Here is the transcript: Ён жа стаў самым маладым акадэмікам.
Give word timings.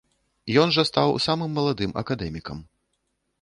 Ён 0.61 0.71
жа 0.77 0.85
стаў 0.89 1.13
самым 1.27 1.51
маладым 1.59 1.91
акадэмікам. 2.03 2.65